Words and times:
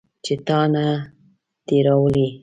چې 0.25 0.33
تا 0.47 0.59
نه 0.73 0.85
دي 1.67 1.77
راوړي 1.87 2.27